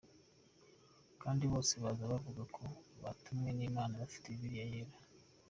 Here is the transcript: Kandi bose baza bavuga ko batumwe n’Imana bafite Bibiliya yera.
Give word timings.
Kandi 1.21 1.43
bose 1.51 1.73
baza 1.83 2.03
bavuga 2.11 2.43
ko 2.55 2.63
batumwe 3.03 3.49
n’Imana 3.57 3.99
bafite 4.01 4.25
Bibiliya 4.29 4.65
yera. 4.73 4.95